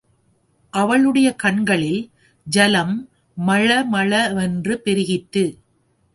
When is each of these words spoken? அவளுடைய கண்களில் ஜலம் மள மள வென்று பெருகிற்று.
அவளுடைய 0.73 1.35
கண்களில் 1.35 2.01
ஜலம் 2.47 2.95
மள 3.37 3.83
மள 3.85 4.29
வென்று 4.33 4.81
பெருகிற்று. 4.85 5.45